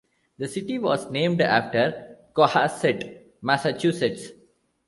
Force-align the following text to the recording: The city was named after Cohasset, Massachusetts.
The 0.39 0.47
city 0.47 0.79
was 0.79 1.11
named 1.11 1.41
after 1.41 2.17
Cohasset, 2.33 3.17
Massachusetts. 3.43 4.31